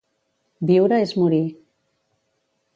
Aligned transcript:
Viure 0.69 0.99
és 1.09 1.13
morir. 1.25 1.43